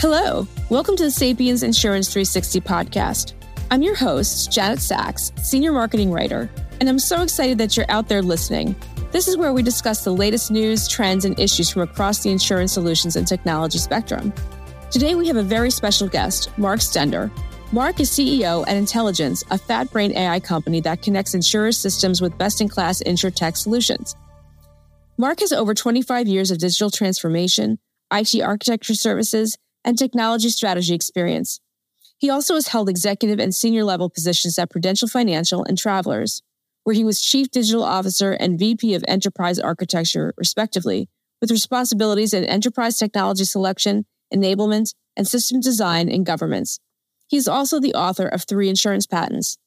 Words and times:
Hello, 0.00 0.46
welcome 0.70 0.94
to 0.94 1.02
the 1.02 1.10
Sapiens 1.10 1.64
Insurance 1.64 2.06
360 2.06 2.60
podcast. 2.60 3.32
I'm 3.72 3.82
your 3.82 3.96
host, 3.96 4.52
Janet 4.52 4.78
Sachs, 4.78 5.32
Senior 5.42 5.72
Marketing 5.72 6.12
Writer, 6.12 6.48
and 6.78 6.88
I'm 6.88 7.00
so 7.00 7.20
excited 7.20 7.58
that 7.58 7.76
you're 7.76 7.84
out 7.88 8.06
there 8.06 8.22
listening. 8.22 8.76
This 9.10 9.26
is 9.26 9.36
where 9.36 9.52
we 9.52 9.60
discuss 9.64 10.04
the 10.04 10.14
latest 10.14 10.52
news, 10.52 10.86
trends, 10.86 11.24
and 11.24 11.36
issues 11.36 11.68
from 11.68 11.82
across 11.82 12.22
the 12.22 12.30
insurance 12.30 12.72
solutions 12.72 13.16
and 13.16 13.26
technology 13.26 13.78
spectrum. 13.78 14.32
Today, 14.92 15.16
we 15.16 15.26
have 15.26 15.36
a 15.36 15.42
very 15.42 15.72
special 15.72 16.06
guest, 16.06 16.56
Mark 16.56 16.78
Stender. 16.78 17.28
Mark 17.72 17.98
is 17.98 18.08
CEO 18.08 18.62
at 18.68 18.76
Intellagents, 18.76 19.42
a 19.50 19.58
FatBrain 19.58 20.14
AI 20.14 20.38
company 20.38 20.80
that 20.80 21.02
connects 21.02 21.34
insurers' 21.34 21.76
systems 21.76 22.20
with 22.20 22.38
best 22.38 22.60
in 22.60 22.68
class 22.68 23.02
insurtech 23.02 23.56
solutions. 23.56 24.14
Mark 25.16 25.40
has 25.40 25.52
over 25.52 25.74
25 25.74 26.28
years 26.28 26.52
of 26.52 26.58
digital 26.58 26.88
transformation, 26.88 27.80
IT 28.12 28.40
architecture 28.40 28.94
services, 28.94 29.58
and 29.84 29.98
technology 29.98 30.50
strategy 30.50 30.94
experience. 30.94 31.60
He 32.18 32.30
also 32.30 32.54
has 32.54 32.68
held 32.68 32.88
executive 32.88 33.38
and 33.38 33.54
senior 33.54 33.84
level 33.84 34.10
positions 34.10 34.58
at 34.58 34.70
Prudential 34.70 35.08
Financial 35.08 35.64
and 35.64 35.78
Travelers, 35.78 36.42
where 36.84 36.94
he 36.94 37.04
was 37.04 37.20
Chief 37.20 37.50
Digital 37.50 37.84
Officer 37.84 38.32
and 38.32 38.58
VP 38.58 38.94
of 38.94 39.04
Enterprise 39.06 39.58
Architecture, 39.58 40.34
respectively, 40.36 41.08
with 41.40 41.50
responsibilities 41.50 42.34
in 42.34 42.44
enterprise 42.44 42.98
technology 42.98 43.44
selection, 43.44 44.04
enablement, 44.34 44.94
and 45.16 45.28
system 45.28 45.60
design 45.60 46.08
in 46.08 46.24
governments. 46.24 46.80
He 47.28 47.36
is 47.36 47.46
also 47.46 47.78
the 47.78 47.94
author 47.94 48.26
of 48.26 48.44
three 48.44 48.68
insurance 48.68 49.06
patents. 49.06 49.58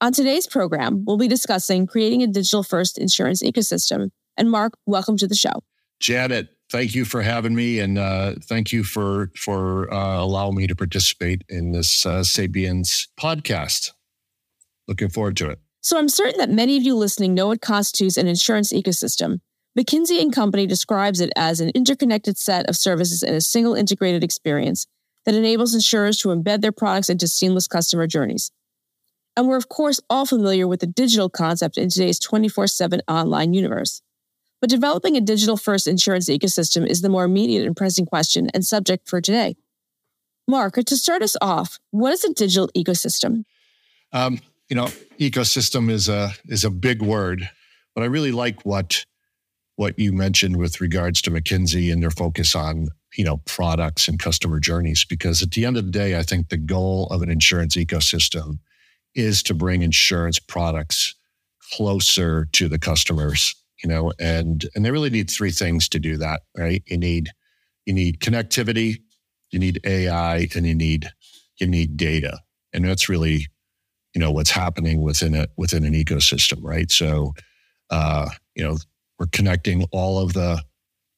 On 0.00 0.12
today's 0.12 0.46
program, 0.46 1.04
we'll 1.06 1.16
be 1.16 1.28
discussing 1.28 1.86
creating 1.86 2.22
a 2.22 2.26
digital 2.26 2.62
first 2.62 2.98
insurance 2.98 3.42
ecosystem. 3.42 4.10
And 4.36 4.50
Mark, 4.50 4.74
welcome 4.84 5.16
to 5.16 5.26
the 5.26 5.34
show. 5.34 5.62
Janet, 5.98 6.50
thank 6.70 6.94
you 6.94 7.04
for 7.04 7.22
having 7.22 7.54
me, 7.54 7.78
and 7.80 7.98
uh, 7.98 8.34
thank 8.42 8.72
you 8.72 8.84
for 8.84 9.30
for 9.36 9.92
uh, 9.92 10.22
allowing 10.22 10.56
me 10.56 10.66
to 10.66 10.76
participate 10.76 11.44
in 11.48 11.72
this 11.72 12.06
uh, 12.06 12.22
Sapiens 12.22 13.08
podcast. 13.18 13.92
Looking 14.88 15.08
forward 15.08 15.36
to 15.38 15.50
it. 15.50 15.60
So 15.80 15.98
I'm 15.98 16.08
certain 16.08 16.38
that 16.38 16.50
many 16.50 16.76
of 16.76 16.82
you 16.82 16.96
listening 16.96 17.34
know 17.34 17.48
what 17.48 17.60
constitutes 17.60 18.16
an 18.16 18.26
insurance 18.26 18.72
ecosystem. 18.72 19.40
McKinsey 19.78 20.20
and 20.20 20.32
Company 20.32 20.66
describes 20.66 21.20
it 21.20 21.30
as 21.36 21.60
an 21.60 21.70
interconnected 21.74 22.38
set 22.38 22.68
of 22.68 22.76
services 22.76 23.22
in 23.22 23.34
a 23.34 23.40
single 23.40 23.74
integrated 23.74 24.24
experience 24.24 24.86
that 25.26 25.34
enables 25.34 25.74
insurers 25.74 26.16
to 26.18 26.28
embed 26.28 26.60
their 26.60 26.72
products 26.72 27.08
into 27.08 27.28
seamless 27.28 27.68
customer 27.68 28.06
journeys. 28.06 28.50
And 29.36 29.48
we're, 29.48 29.56
of 29.56 29.68
course, 29.68 30.00
all 30.08 30.24
familiar 30.24 30.66
with 30.66 30.80
the 30.80 30.86
digital 30.86 31.28
concept 31.28 31.76
in 31.76 31.90
today's 31.90 32.18
24 32.18 32.68
7 32.68 33.02
online 33.06 33.52
universe. 33.52 34.00
But 34.66 34.70
developing 34.72 35.16
a 35.16 35.20
digital 35.20 35.56
first 35.56 35.86
insurance 35.86 36.28
ecosystem 36.28 36.88
is 36.88 37.00
the 37.00 37.08
more 37.08 37.22
immediate 37.22 37.64
and 37.64 37.76
pressing 37.76 38.04
question 38.04 38.48
and 38.52 38.64
subject 38.64 39.08
for 39.08 39.20
today. 39.20 39.54
Mark, 40.48 40.74
to 40.74 40.96
start 40.96 41.22
us 41.22 41.36
off, 41.40 41.78
what 41.92 42.12
is 42.12 42.24
a 42.24 42.34
digital 42.34 42.68
ecosystem? 42.76 43.44
Um, 44.12 44.40
you 44.68 44.74
know, 44.74 44.86
ecosystem 45.20 45.88
is 45.88 46.08
a 46.08 46.32
is 46.46 46.64
a 46.64 46.70
big 46.70 47.00
word, 47.00 47.48
but 47.94 48.02
I 48.02 48.06
really 48.06 48.32
like 48.32 48.66
what 48.66 49.04
what 49.76 49.96
you 50.00 50.12
mentioned 50.12 50.56
with 50.56 50.80
regards 50.80 51.22
to 51.22 51.30
McKinsey 51.30 51.92
and 51.92 52.02
their 52.02 52.10
focus 52.10 52.56
on 52.56 52.88
you 53.16 53.22
know 53.22 53.36
products 53.44 54.08
and 54.08 54.18
customer 54.18 54.58
journeys 54.58 55.04
because 55.04 55.42
at 55.42 55.52
the 55.52 55.64
end 55.64 55.76
of 55.76 55.84
the 55.84 55.92
day 55.92 56.18
i 56.18 56.22
think 56.24 56.48
the 56.48 56.56
goal 56.56 57.06
of 57.12 57.22
an 57.22 57.30
insurance 57.30 57.76
ecosystem 57.76 58.58
is 59.14 59.44
to 59.44 59.54
bring 59.54 59.82
insurance 59.82 60.40
products 60.40 61.14
closer 61.72 62.46
to 62.52 62.68
the 62.68 62.80
customers 62.80 63.54
you 63.82 63.88
know 63.88 64.12
and 64.18 64.66
and 64.74 64.84
they 64.84 64.90
really 64.90 65.10
need 65.10 65.30
three 65.30 65.50
things 65.50 65.88
to 65.88 65.98
do 65.98 66.16
that 66.16 66.42
right 66.56 66.82
you 66.86 66.96
need 66.96 67.30
you 67.84 67.92
need 67.92 68.20
connectivity 68.20 68.96
you 69.50 69.58
need 69.58 69.80
ai 69.84 70.48
and 70.54 70.66
you 70.66 70.74
need 70.74 71.08
you 71.60 71.66
need 71.66 71.96
data 71.96 72.38
and 72.72 72.84
that's 72.84 73.08
really 73.08 73.46
you 74.14 74.20
know 74.20 74.30
what's 74.30 74.50
happening 74.50 75.02
within 75.02 75.34
it 75.34 75.50
within 75.56 75.84
an 75.84 75.94
ecosystem 75.94 76.58
right 76.62 76.90
so 76.90 77.32
uh 77.90 78.28
you 78.54 78.64
know 78.64 78.76
we're 79.18 79.26
connecting 79.26 79.84
all 79.92 80.18
of 80.18 80.32
the 80.32 80.62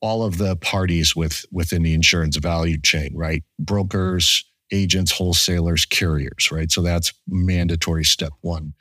all 0.00 0.22
of 0.22 0.38
the 0.38 0.56
parties 0.56 1.16
with 1.16 1.44
within 1.50 1.82
the 1.82 1.94
insurance 1.94 2.36
value 2.36 2.80
chain, 2.80 3.12
right? 3.16 3.42
Brokers, 3.58 4.44
agents, 4.70 5.12
wholesalers, 5.12 5.84
carriers, 5.84 6.50
right? 6.52 6.70
So 6.70 6.82
that's 6.82 7.12
mandatory 7.26 8.04
step 8.04 8.32
one. 8.42 8.74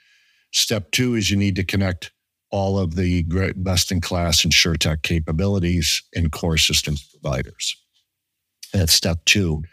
Step 0.53 0.91
two 0.91 1.16
is 1.16 1.29
you 1.29 1.37
need 1.37 1.55
to 1.55 1.63
connect 1.63 2.11
all 2.50 2.80
of 2.80 2.96
the 2.96 3.24
best 3.58 3.91
in 3.91 4.02
class 4.02 4.44
insurtech 4.44 5.02
capabilities 5.03 6.02
and 6.16 6.31
core 6.31 6.58
systems 6.58 7.03
providers. 7.03 7.75
That's 8.74 8.94
step 8.94 9.19
two. 9.25 9.63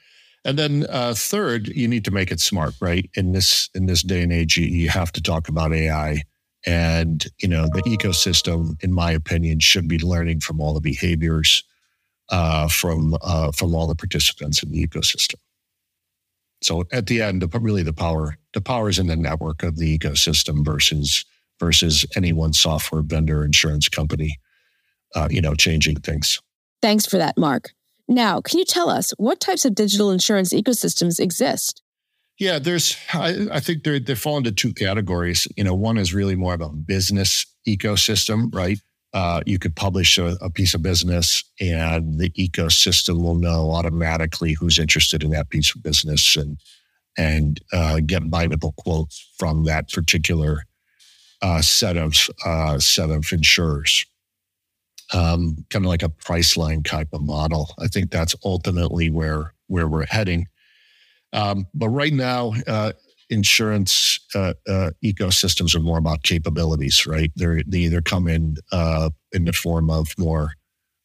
And 0.44 0.58
then 0.58 0.86
uh, 0.90 1.14
third, 1.16 1.68
you 1.68 1.88
need 1.88 2.04
to 2.04 2.10
make 2.10 2.30
it 2.30 2.40
smart, 2.40 2.74
right? 2.80 3.08
In 3.14 3.32
this 3.32 3.70
in 3.74 3.86
this 3.86 4.02
day 4.02 4.22
and 4.22 4.32
age, 4.32 4.56
you 4.56 4.88
have 4.88 5.12
to 5.12 5.22
talk 5.22 5.48
about 5.48 5.72
AI 5.72 6.22
and, 6.66 7.26
you 7.38 7.48
know, 7.48 7.66
the 7.66 7.82
ecosystem, 7.82 8.82
in 8.82 8.92
my 8.92 9.10
opinion, 9.10 9.60
should 9.60 9.86
be 9.86 9.98
learning 9.98 10.40
from 10.40 10.60
all 10.60 10.72
the 10.72 10.80
behaviors 10.80 11.62
uh, 12.30 12.68
from 12.68 13.16
uh, 13.20 13.52
from 13.52 13.74
all 13.74 13.86
the 13.86 13.94
participants 13.94 14.62
in 14.62 14.70
the 14.70 14.86
ecosystem. 14.86 15.36
So 16.62 16.84
at 16.90 17.06
the 17.06 17.20
end, 17.20 17.44
really 17.60 17.82
the 17.82 17.92
power 17.92 18.38
the 18.54 18.62
power 18.62 18.88
is 18.88 18.98
in 18.98 19.08
the 19.08 19.16
network 19.16 19.62
of 19.62 19.76
the 19.76 19.98
ecosystem 19.98 20.64
versus 20.64 21.24
versus 21.60 22.06
any 22.16 22.32
one 22.32 22.52
software 22.52 23.02
vendor, 23.02 23.44
insurance 23.44 23.88
company, 23.88 24.38
uh, 25.14 25.28
you 25.30 25.40
know, 25.40 25.54
changing 25.54 25.96
things. 25.96 26.40
Thanks 26.82 27.06
for 27.06 27.18
that, 27.18 27.36
Mark. 27.36 27.70
Now, 28.08 28.40
can 28.40 28.58
you 28.58 28.64
tell 28.64 28.90
us 28.90 29.12
what 29.16 29.40
types 29.40 29.64
of 29.64 29.74
digital 29.74 30.10
insurance 30.10 30.52
ecosystems 30.52 31.18
exist? 31.18 31.82
Yeah, 32.38 32.58
there's. 32.58 32.96
I, 33.12 33.46
I 33.52 33.60
think 33.60 33.84
they 33.84 34.00
they 34.00 34.14
fall 34.14 34.36
into 34.36 34.50
two 34.50 34.74
categories. 34.74 35.46
You 35.56 35.64
know, 35.64 35.74
one 35.74 35.96
is 35.98 36.12
really 36.12 36.34
more 36.34 36.54
of 36.54 36.60
a 36.60 36.68
business 36.68 37.46
ecosystem, 37.66 38.52
right? 38.54 38.78
Uh, 39.12 39.40
you 39.46 39.60
could 39.60 39.76
publish 39.76 40.18
a, 40.18 40.36
a, 40.40 40.50
piece 40.50 40.74
of 40.74 40.82
business, 40.82 41.44
and 41.60 42.18
the 42.18 42.30
ecosystem 42.30 43.22
will 43.22 43.36
know 43.36 43.70
automatically 43.70 44.54
who's 44.54 44.80
interested 44.80 45.22
in 45.22 45.30
that 45.30 45.48
piece 45.50 45.74
of 45.74 45.82
business, 45.84 46.36
and 46.36 46.58
and 47.16 47.60
uh, 47.72 48.00
get 48.04 48.24
bindable 48.24 48.74
quotes 48.74 49.32
from 49.38 49.64
that 49.64 49.88
particular 49.92 50.64
uh, 51.44 51.60
set 51.60 51.98
of 51.98 52.14
uh, 52.46 52.78
set 52.78 53.10
of 53.10 53.30
insurers. 53.30 54.06
Um, 55.12 55.66
kind 55.68 55.84
of 55.84 55.90
like 55.90 56.02
a 56.02 56.08
Priceline 56.08 56.82
type 56.84 57.08
of 57.12 57.20
model. 57.20 57.74
I 57.78 57.86
think 57.86 58.10
that's 58.10 58.34
ultimately 58.44 59.10
where 59.10 59.52
where 59.66 59.86
we're 59.86 60.06
heading. 60.06 60.46
Um, 61.34 61.66
but 61.74 61.90
right 61.90 62.14
now, 62.14 62.54
uh, 62.66 62.92
insurance 63.28 64.20
uh, 64.34 64.54
uh, 64.66 64.90
ecosystems 65.04 65.74
are 65.74 65.80
more 65.80 65.98
about 65.98 66.22
capabilities, 66.22 67.06
right? 67.06 67.30
They're, 67.36 67.62
they 67.66 67.80
either 67.80 68.00
come 68.00 68.26
in 68.26 68.56
uh, 68.72 69.10
in 69.32 69.44
the 69.44 69.52
form 69.52 69.90
of 69.90 70.14
more 70.18 70.54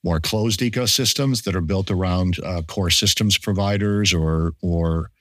more 0.06 0.21
closed 0.21 0.61
ecosystems 0.61 1.44
that 1.44 1.56
are 1.57 1.61
built 1.61 1.91
around 1.91 2.38
core 2.67 2.89
systems 2.89 3.38
providers 3.38 4.13
or 4.13 4.53
or 4.61 5.11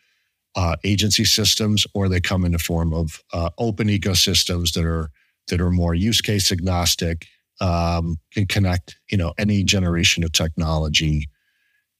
uh, 0.57 0.77
agency 0.85 1.25
systems, 1.25 1.87
or 1.95 2.09
they 2.09 2.21
come 2.21 2.45
in 2.45 2.53
the 2.53 2.59
form 2.59 2.93
of 2.93 3.23
open 3.59 3.89
ecosystems 3.89 4.73
that 4.75 4.85
are 4.85 5.11
that 5.49 5.61
are 5.61 5.71
more 5.71 5.95
use 5.95 6.21
case 6.21 6.53
agnostic, 6.53 7.27
um, 7.61 8.17
can 8.33 8.47
connect 8.47 8.99
you 9.11 9.17
know 9.17 9.33
any 9.39 9.63
generation 9.65 10.25
of 10.25 10.33
technology 10.33 11.29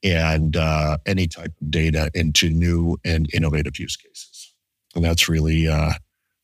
and 0.03 0.57
uh, 0.57 0.99
any 1.07 1.27
type 1.27 1.53
of 1.61 1.71
data 1.71 2.11
into 2.15 2.51
new 2.51 2.97
and 3.05 3.29
innovative 3.33 3.79
use 3.79 3.97
cases. 3.97 4.55
And 4.95 5.05
that's 5.05 5.29
really 5.29 5.69
uh, 5.69 5.93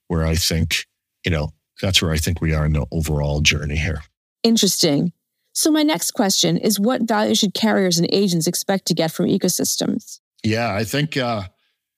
where 0.09 0.27
I 0.27 0.35
think, 0.35 0.87
you 1.25 1.31
know, 1.31 1.51
that's 1.81 2.03
where 2.03 2.13
I 2.13 2.19
think 2.19 2.41
we 2.41 2.55
are 2.55 2.67
in 2.67 2.73
the 2.73 2.87
overall 2.93 3.41
journey 3.41 3.77
here. 3.77 4.03
Interesting. 4.43 5.13
So, 5.53 5.71
my 5.71 5.83
next 5.83 6.13
question 6.13 6.59
is 6.59 6.81
what 6.81 7.03
value 7.03 7.35
should 7.35 7.55
carriers 7.55 7.99
and 7.99 8.09
agents 8.13 8.47
expect 8.47 8.87
to 8.87 8.95
get 8.95 9.13
from 9.13 9.27
ecosystems? 9.27 10.21
Yeah, 10.43 10.75
I 10.75 10.85
think 10.85 11.17
uh, 11.17 11.45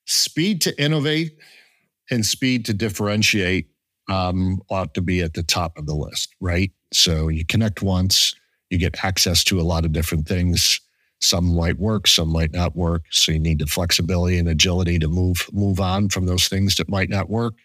speed 0.07 0.61
to 0.61 0.81
innovate 0.81 1.37
and 2.09 2.25
speed 2.25 2.65
to 2.65 2.73
differentiate 2.73 3.67
um, 4.09 4.61
ought 4.69 4.93
to 4.93 5.01
be 5.01 5.21
at 5.21 5.33
the 5.33 5.43
top 5.43 5.77
of 5.77 5.85
the 5.85 5.95
list, 5.95 6.33
right? 6.39 6.71
So, 6.93 7.27
you 7.27 7.45
connect 7.45 7.81
once, 7.81 8.33
you 8.69 8.77
get 8.77 9.03
access 9.03 9.43
to 9.45 9.59
a 9.59 9.63
lot 9.63 9.85
of 9.85 9.91
different 9.91 10.27
things 10.27 10.79
some 11.19 11.55
might 11.55 11.79
work, 11.79 12.07
some 12.07 12.29
might 12.29 12.53
not 12.53 12.75
work. 12.75 13.03
So 13.11 13.31
you 13.31 13.39
need 13.39 13.59
the 13.59 13.65
flexibility 13.65 14.37
and 14.37 14.47
agility 14.47 14.99
to 14.99 15.07
move 15.07 15.47
move 15.51 15.79
on 15.79 16.09
from 16.09 16.25
those 16.25 16.47
things 16.47 16.75
that 16.75 16.89
might 16.89 17.09
not 17.09 17.29
work. 17.29 17.55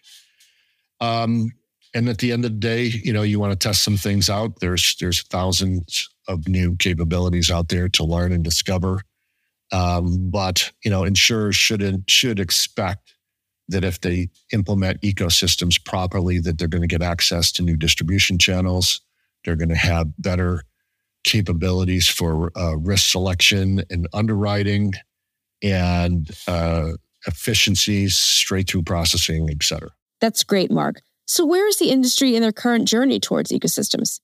Um, 0.99 1.51
and 1.93 2.09
at 2.09 2.17
the 2.17 2.31
end 2.31 2.45
of 2.45 2.51
the 2.51 2.57
day, 2.57 2.85
you 2.85 3.13
know, 3.13 3.21
you 3.21 3.39
want 3.39 3.51
to 3.51 3.67
test 3.67 3.83
some 3.83 3.97
things 3.97 4.29
out. 4.29 4.59
There's 4.59 4.95
there's 4.99 5.21
thousands 5.23 6.09
of 6.27 6.47
new 6.47 6.75
capabilities 6.77 7.51
out 7.51 7.69
there 7.69 7.89
to 7.89 8.03
learn 8.03 8.31
and 8.31 8.43
discover. 8.43 9.01
Um, 9.73 10.29
but 10.29 10.71
you 10.85 10.91
know, 10.91 11.03
insurers 11.03 11.55
should 11.55 12.03
should 12.07 12.39
expect 12.39 13.15
that 13.67 13.83
if 13.83 13.99
they 14.01 14.29
implement 14.51 15.01
ecosystems 15.01 15.83
properly, 15.83 16.39
that 16.39 16.57
they're 16.57 16.67
going 16.67 16.81
to 16.81 16.87
get 16.87 17.01
access 17.01 17.51
to 17.53 17.63
new 17.63 17.75
distribution 17.75 18.37
channels. 18.37 19.01
They're 19.43 19.55
going 19.55 19.69
to 19.69 19.75
have 19.75 20.07
better 20.17 20.63
capabilities 21.23 22.07
for 22.07 22.51
uh, 22.57 22.75
risk 22.77 23.09
selection 23.09 23.83
and 23.89 24.07
underwriting 24.13 24.93
and 25.61 26.29
uh, 26.47 26.91
efficiencies, 27.25 28.17
straight 28.17 28.69
through 28.69 28.83
processing, 28.83 29.49
et 29.49 29.63
cetera. 29.63 29.89
That's 30.19 30.43
great, 30.43 30.69
Mark. 30.69 31.01
So, 31.25 31.45
where 31.45 31.67
is 31.67 31.79
the 31.79 31.89
industry 31.89 32.35
in 32.35 32.41
their 32.41 32.51
current 32.51 32.87
journey 32.87 33.19
towards 33.19 33.51
ecosystems? 33.51 34.19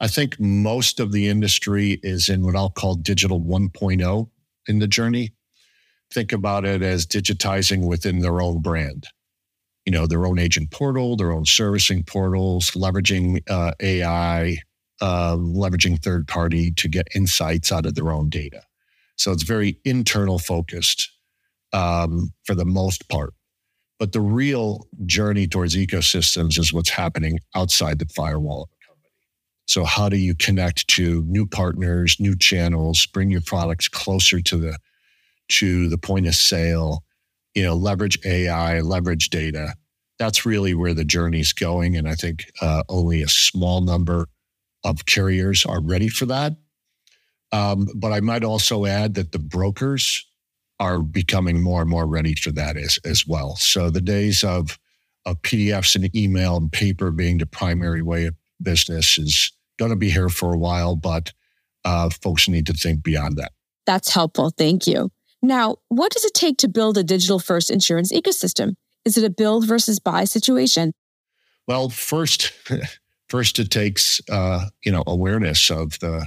I 0.00 0.08
think 0.08 0.38
most 0.38 1.00
of 1.00 1.12
the 1.12 1.28
industry 1.28 2.00
is 2.02 2.28
in 2.28 2.44
what 2.44 2.54
I'll 2.56 2.70
call 2.70 2.94
digital 2.94 3.40
1.0 3.40 4.28
in 4.66 4.78
the 4.78 4.88
journey. 4.88 5.32
Think 6.12 6.32
about 6.32 6.64
it 6.64 6.82
as 6.82 7.06
digitizing 7.06 7.86
within 7.86 8.20
their 8.20 8.40
own 8.40 8.60
brand, 8.60 9.08
you 9.84 9.92
know, 9.92 10.06
their 10.06 10.26
own 10.26 10.38
agent 10.38 10.70
portal, 10.70 11.16
their 11.16 11.32
own 11.32 11.44
servicing 11.44 12.04
portals, 12.04 12.72
leveraging 12.72 13.40
uh, 13.48 13.72
AI, 13.80 14.58
uh, 15.00 15.36
leveraging 15.36 16.02
third 16.02 16.28
party 16.28 16.70
to 16.72 16.88
get 16.88 17.08
insights 17.14 17.72
out 17.72 17.86
of 17.86 17.94
their 17.94 18.12
own 18.12 18.28
data. 18.28 18.62
So 19.16 19.32
it's 19.32 19.42
very 19.42 19.78
internal 19.84 20.38
focused 20.38 21.10
um, 21.72 22.32
for 22.44 22.54
the 22.54 22.64
most 22.64 23.08
part. 23.08 23.34
But 23.98 24.12
the 24.12 24.20
real 24.20 24.88
journey 25.06 25.46
towards 25.46 25.76
ecosystems 25.76 26.58
is 26.58 26.72
what's 26.72 26.90
happening 26.90 27.38
outside 27.54 27.98
the 27.98 28.06
firewall. 28.06 28.68
So 29.66 29.84
how 29.84 30.08
do 30.08 30.16
you 30.16 30.34
connect 30.34 30.88
to 30.88 31.22
new 31.22 31.46
partners, 31.46 32.16
new 32.18 32.36
channels, 32.36 33.06
bring 33.06 33.30
your 33.30 33.40
products 33.40 33.88
closer 33.88 34.40
to 34.40 34.56
the 34.56 34.78
to 35.48 35.88
the 35.88 35.98
point 35.98 36.26
of 36.26 36.34
sale, 36.34 37.04
you 37.54 37.62
know, 37.62 37.74
leverage 37.74 38.18
AI, 38.24 38.80
leverage 38.80 39.30
data. 39.30 39.74
That's 40.18 40.46
really 40.46 40.74
where 40.74 40.94
the 40.94 41.04
journey's 41.04 41.52
going. 41.52 41.96
And 41.96 42.08
I 42.08 42.14
think 42.14 42.50
uh, 42.60 42.82
only 42.88 43.22
a 43.22 43.28
small 43.28 43.80
number 43.80 44.28
of 44.84 45.06
carriers 45.06 45.66
are 45.66 45.82
ready 45.82 46.08
for 46.08 46.26
that. 46.26 46.54
Um, 47.52 47.86
but 47.94 48.12
I 48.12 48.20
might 48.20 48.44
also 48.44 48.86
add 48.86 49.14
that 49.14 49.32
the 49.32 49.38
brokers 49.38 50.26
are 50.80 51.00
becoming 51.00 51.62
more 51.62 51.80
and 51.80 51.90
more 51.90 52.06
ready 52.06 52.34
for 52.34 52.50
that 52.52 52.76
as, 52.76 52.98
as 53.04 53.26
well. 53.26 53.56
So 53.56 53.90
the 53.90 54.00
days 54.00 54.42
of, 54.42 54.78
of 55.24 55.40
PDFs 55.42 55.94
and 55.94 56.14
email 56.16 56.56
and 56.56 56.70
paper 56.70 57.10
being 57.10 57.38
the 57.38 57.46
primary 57.46 58.02
way 58.02 58.26
of 58.26 58.34
business 58.62 59.18
is 59.18 59.52
going 59.78 59.90
to 59.90 59.96
be 59.96 60.10
here 60.10 60.28
for 60.28 60.54
a 60.54 60.58
while, 60.58 60.96
but 60.96 61.32
uh, 61.84 62.10
folks 62.22 62.48
need 62.48 62.66
to 62.66 62.72
think 62.72 63.02
beyond 63.02 63.36
that. 63.36 63.52
That's 63.86 64.12
helpful. 64.12 64.50
Thank 64.56 64.86
you. 64.86 65.10
Now, 65.42 65.76
what 65.88 66.12
does 66.12 66.24
it 66.24 66.34
take 66.34 66.56
to 66.58 66.68
build 66.68 66.96
a 66.96 67.04
digital 67.04 67.38
first 67.38 67.70
insurance 67.70 68.12
ecosystem? 68.12 68.74
Is 69.04 69.18
it 69.18 69.24
a 69.24 69.30
build 69.30 69.66
versus 69.66 69.98
buy 69.98 70.24
situation? 70.24 70.92
Well, 71.66 71.90
first, 71.90 72.52
first 73.28 73.58
it 73.58 73.70
takes 73.70 74.20
uh, 74.30 74.66
you 74.84 74.90
know 74.90 75.02
awareness 75.06 75.70
of 75.70 75.98
the 75.98 76.26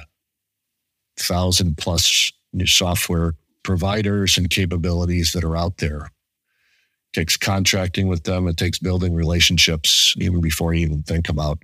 thousand 1.20 1.78
plus 1.78 2.32
new 2.54 2.68
software 2.68 3.34
providers 3.64 4.38
and 4.38 4.50
capabilities 4.50 5.34
that 5.34 5.44
are 5.44 5.58
out 5.58 5.78
there. 5.78 6.06
It 6.06 7.20
takes 7.20 7.38
contracting 7.38 8.08
with 8.08 8.24
them. 8.24 8.48
It 8.48 8.58
takes 8.58 8.78
building 8.78 9.16
relationships 9.16 10.14
even 10.18 10.42
before 10.42 10.74
you 10.74 10.86
even 10.86 11.04
think 11.04 11.28
about 11.28 11.64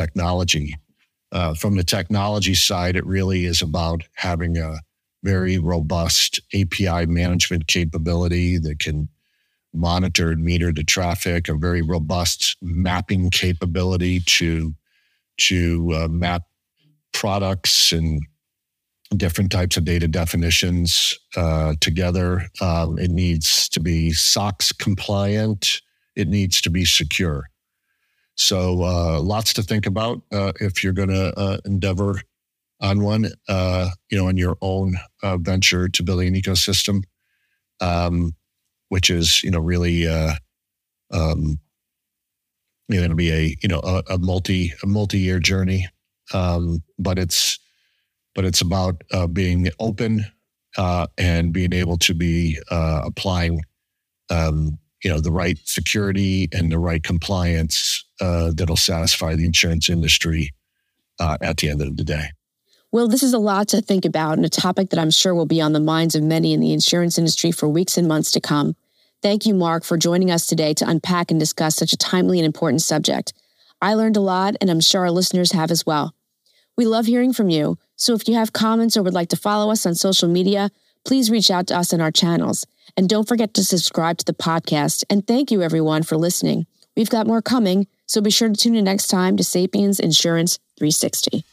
technology. 0.00 0.74
Uh, 1.32 1.54
from 1.54 1.76
the 1.76 1.84
technology 1.84 2.54
side, 2.54 2.96
it 2.96 3.06
really 3.06 3.44
is 3.44 3.62
about 3.62 4.02
having 4.14 4.56
a 4.56 4.78
very 5.22 5.58
robust 5.58 6.40
API 6.54 7.06
management 7.06 7.66
capability 7.66 8.58
that 8.58 8.78
can 8.78 9.08
monitor 9.72 10.30
and 10.30 10.42
meter 10.42 10.72
the 10.72 10.82
traffic, 10.82 11.48
a 11.48 11.54
very 11.54 11.82
robust 11.82 12.56
mapping 12.62 13.30
capability 13.30 14.20
to 14.20 14.74
to 15.36 15.90
uh, 15.94 16.08
map 16.08 16.42
products 17.12 17.92
and 17.92 18.20
different 19.16 19.50
types 19.50 19.76
of 19.76 19.84
data 19.84 20.06
definitions 20.06 21.18
uh, 21.36 21.74
together. 21.80 22.42
Um, 22.60 22.98
it 22.98 23.10
needs 23.10 23.68
to 23.70 23.80
be 23.80 24.12
SOX 24.12 24.72
compliant. 24.72 25.80
It 26.14 26.28
needs 26.28 26.60
to 26.62 26.70
be 26.70 26.84
secure. 26.84 27.50
So 28.36 28.82
uh, 28.82 29.20
lots 29.20 29.52
to 29.54 29.62
think 29.62 29.86
about 29.86 30.22
uh, 30.32 30.52
if 30.60 30.82
you're 30.82 30.92
going 30.92 31.10
to 31.10 31.38
uh, 31.38 31.58
endeavor 31.64 32.20
on 32.80 33.02
one, 33.02 33.26
uh, 33.48 33.90
you 34.10 34.16
know, 34.16 34.28
on 34.28 34.36
your 34.36 34.56
own 34.62 34.96
uh, 35.22 35.36
venture 35.36 35.88
to 35.88 36.02
building 36.02 36.28
an 36.28 36.40
ecosystem, 36.40 37.02
um, 37.80 38.34
which 38.88 39.10
is, 39.10 39.42
you 39.44 39.50
know, 39.50 39.58
really, 39.58 40.08
um, 40.08 41.58
you 42.88 42.96
know, 42.96 43.00
going 43.00 43.10
to 43.10 43.16
be 43.16 43.30
a, 43.30 43.56
you 43.62 43.68
know, 43.68 43.80
a, 43.84 44.02
a 44.14 44.18
multi, 44.18 44.72
a 44.82 44.86
multi-year 44.86 45.38
journey. 45.38 45.86
Um, 46.32 46.82
but 46.98 47.18
it's, 47.18 47.58
but 48.34 48.44
it's 48.44 48.60
about 48.60 49.02
uh, 49.12 49.26
being 49.26 49.68
open 49.78 50.24
uh, 50.78 51.06
and 51.18 51.52
being 51.52 51.72
able 51.72 51.98
to 51.98 52.14
be 52.14 52.58
uh, 52.70 53.02
applying, 53.04 53.62
um, 54.30 54.78
you 55.04 55.10
know, 55.10 55.20
the 55.20 55.32
right 55.32 55.58
security 55.64 56.48
and 56.52 56.70
the 56.70 56.78
right 56.78 57.02
compliance 57.02 58.04
uh, 58.20 58.52
that'll 58.54 58.76
satisfy 58.76 59.34
the 59.34 59.44
insurance 59.44 59.88
industry 59.88 60.52
uh, 61.18 61.36
at 61.40 61.58
the 61.58 61.68
end 61.68 61.82
of 61.82 61.96
the 61.96 62.04
day. 62.04 62.30
Well, 62.92 63.06
this 63.06 63.22
is 63.22 63.32
a 63.32 63.38
lot 63.38 63.68
to 63.68 63.80
think 63.80 64.04
about 64.04 64.36
and 64.36 64.44
a 64.44 64.48
topic 64.48 64.90
that 64.90 64.98
I'm 64.98 65.12
sure 65.12 65.34
will 65.34 65.46
be 65.46 65.60
on 65.60 65.72
the 65.72 65.80
minds 65.80 66.16
of 66.16 66.24
many 66.24 66.52
in 66.52 66.60
the 66.60 66.72
insurance 66.72 67.18
industry 67.18 67.52
for 67.52 67.68
weeks 67.68 67.96
and 67.96 68.08
months 68.08 68.32
to 68.32 68.40
come. 68.40 68.74
Thank 69.22 69.46
you, 69.46 69.54
Mark, 69.54 69.84
for 69.84 69.96
joining 69.96 70.30
us 70.30 70.46
today 70.46 70.74
to 70.74 70.88
unpack 70.88 71.30
and 71.30 71.38
discuss 71.38 71.76
such 71.76 71.92
a 71.92 71.96
timely 71.96 72.38
and 72.38 72.46
important 72.46 72.82
subject. 72.82 73.32
I 73.80 73.94
learned 73.94 74.16
a 74.16 74.20
lot, 74.20 74.56
and 74.60 74.70
I'm 74.70 74.80
sure 74.80 75.02
our 75.02 75.10
listeners 75.10 75.52
have 75.52 75.70
as 75.70 75.86
well. 75.86 76.14
We 76.76 76.86
love 76.86 77.06
hearing 77.06 77.32
from 77.32 77.48
you. 77.48 77.78
So 77.96 78.14
if 78.14 78.26
you 78.26 78.34
have 78.34 78.52
comments 78.52 78.96
or 78.96 79.02
would 79.02 79.14
like 79.14 79.28
to 79.28 79.36
follow 79.36 79.70
us 79.70 79.86
on 79.86 79.94
social 79.94 80.28
media, 80.28 80.70
please 81.04 81.30
reach 81.30 81.50
out 81.50 81.66
to 81.68 81.76
us 81.76 81.92
on 81.92 82.00
our 82.00 82.10
channels. 82.10 82.66
And 82.96 83.08
don't 83.08 83.28
forget 83.28 83.54
to 83.54 83.64
subscribe 83.64 84.18
to 84.18 84.24
the 84.24 84.32
podcast. 84.32 85.04
And 85.08 85.26
thank 85.26 85.50
you, 85.50 85.62
everyone, 85.62 86.02
for 86.02 86.16
listening. 86.16 86.66
We've 86.96 87.10
got 87.10 87.26
more 87.26 87.42
coming, 87.42 87.86
so 88.10 88.20
be 88.20 88.28
sure 88.28 88.48
to 88.48 88.56
tune 88.56 88.74
in 88.74 88.82
next 88.82 89.06
time 89.06 89.36
to 89.36 89.44
Sapiens 89.44 90.00
Insurance 90.00 90.58
360. 90.78 91.44